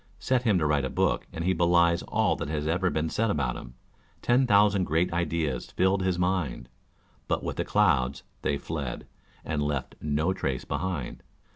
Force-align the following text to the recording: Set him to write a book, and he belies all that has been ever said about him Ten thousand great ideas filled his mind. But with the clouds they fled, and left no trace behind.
Set 0.17 0.41
him 0.41 0.57
to 0.57 0.65
write 0.65 0.83
a 0.83 0.89
book, 0.89 1.27
and 1.31 1.43
he 1.45 1.53
belies 1.53 2.01
all 2.07 2.35
that 2.35 2.49
has 2.49 2.63
been 2.65 2.73
ever 2.73 3.09
said 3.09 3.29
about 3.29 3.55
him 3.55 3.75
Ten 4.23 4.47
thousand 4.47 4.85
great 4.85 5.13
ideas 5.13 5.69
filled 5.69 6.01
his 6.01 6.17
mind. 6.17 6.69
But 7.27 7.43
with 7.43 7.57
the 7.57 7.63
clouds 7.65 8.23
they 8.41 8.57
fled, 8.57 9.05
and 9.45 9.61
left 9.61 9.93
no 10.01 10.33
trace 10.33 10.65
behind. 10.65 11.21